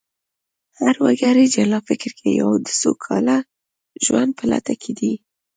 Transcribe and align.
هر 0.79 0.95
وګړی 1.05 1.45
جلا 1.55 1.79
فکر 1.87 2.11
لري 2.19 2.35
او 2.43 2.51
د 2.65 2.67
سوکاله 2.81 3.37
ژوند 4.05 4.31
په 4.39 4.45
لټه 4.51 4.75
کې 4.81 4.91
دی 4.99 5.13